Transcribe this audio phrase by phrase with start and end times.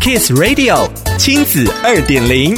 [0.00, 2.56] Kiss Radio 亲子二点零，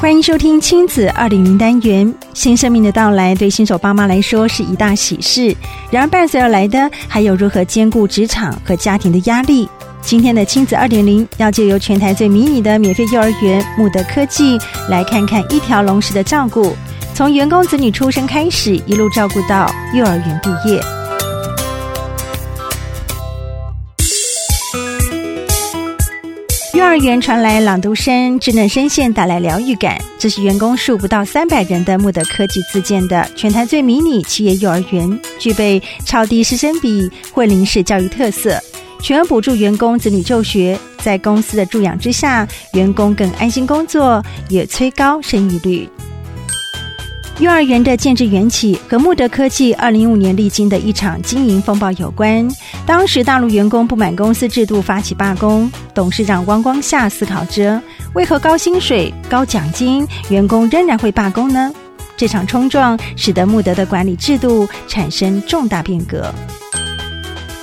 [0.00, 2.12] 欢迎收听亲子二点零单元。
[2.32, 5.54] 新生命的到来对新手爸妈来说是一大喜事，
[5.90, 9.68] 然而伴随而来的还有如何兼顾职场和家庭的压力。
[10.00, 14.58] 今天的亲子二点零要借由全台最迷你的免费幼儿园慕德科技，
[14.88, 16.74] 来看看一条龙式的照顾，
[17.14, 20.82] 从员工子女出生开始，一路照顾到幼儿园毕业。
[26.94, 30.00] 幼儿园传来朗读声，稚嫩声线带来疗愈感。
[30.16, 38.62] 这是员工数不到三百人的木德科技自建的全台最迷你企业幼儿园，具备超低师生比、惠龄式教育特色。
[39.02, 45.88] 全额补助员工子女就学，在公司的助养之下，员工更安心工作，也催高生育率。
[47.40, 52.48] 幼儿园的建制缘起和穆德科技二零一五年历经的一场经营风暴有关。
[52.86, 57.82] 当时大陆员工不满公司制度发起罢工，董事长汪光夏思考着，
[58.14, 61.72] 为何高薪水、高奖金，员工仍然会罢工呢？
[62.16, 66.32] 这场冲撞使得穆德的管理制度产生重大变革。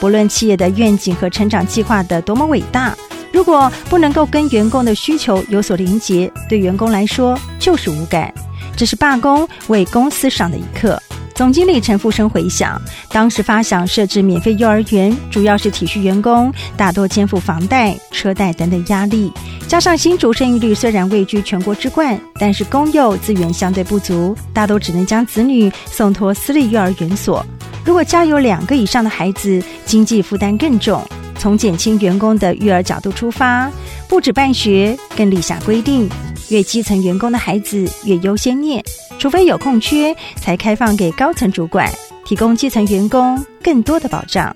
[0.01, 2.93] 不论企业的愿景和成长计划的多么伟大，
[3.31, 8.33] 如果不能够跟员工的需求有所连结，对员工来说就是无感。
[8.81, 10.99] 这是罢工为公司上的一课。
[11.35, 19.31] 总经理陈富生回想，当时发想设置免费幼儿园，主要是体恤员工大多肩负房贷、车贷等等压力，
[19.67, 27.45] 加上新竹生育率虽然位居全国之冠，但是公幼资源相对不足，大多只能将子女送托私立幼儿园所。
[27.85, 31.07] 如果家有两个以上的孩子，经济负担更重。
[31.37, 33.69] 从减轻员工的育儿角度出发，
[34.07, 36.09] 不止办学，更立下规定：
[36.51, 38.83] 越基层员工的孩子越优先念，
[39.17, 41.89] 除非有空缺，才开放给高层主管，
[42.25, 44.53] 提供基层员工更多的保障。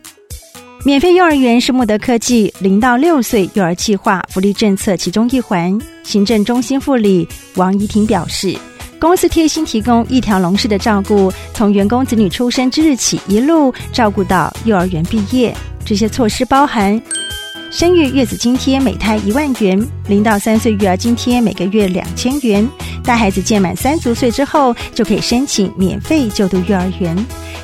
[0.83, 5.79] 免费幼儿园是慕德科技零到六岁幼儿计划福利政策其中一环。
[6.03, 8.55] 行政中心副理王怡婷表示。
[8.97, 15.55] 公司贴心提供一条龙式的照顾，从员工子女出生之日起，一路照顾到幼儿园毕业。
[15.85, 16.99] 这些措施包含
[17.75, 19.77] 生育月子津贴每胎一万元，
[20.07, 22.65] 零到三岁育儿津贴每个月两千元。
[23.03, 27.13] 带孩子届满三足岁之后，就可以申请免费就读幼儿园。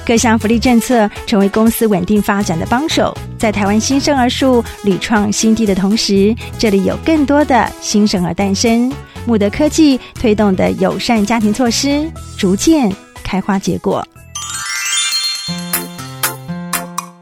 [0.06, 3.18] 各项福利政策成为公司稳定发展的帮手。
[3.40, 8.92] 在台湾新生儿数屡创新低的同时，这里有更多的新生儿诞生。
[9.26, 12.94] 慕德科技推动的友善家庭措施逐渐
[13.24, 14.06] 开花结果。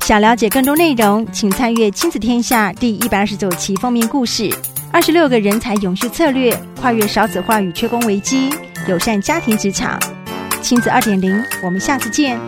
[0.10, 4.52] 想了解更多内容，请参阅《亲子天下》第一百二十九期封面故事：
[4.92, 8.50] 二十六个人才永续策略，跨越少子化与缺工危机，
[8.88, 10.00] 友善家庭职场。
[10.64, 12.40] 亲子二点零，我们下次见。